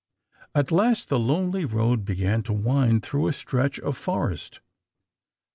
At 0.55 0.71
last 0.71 1.09
the 1.09 1.19
lonely 1.19 1.63
road 1.63 2.05
began 2.05 2.41
to 2.49 2.53
wind 2.53 3.03
through 3.03 3.27
a 3.27 3.33
stretch 3.33 3.77
of 3.81 3.95
forest. 3.95 4.59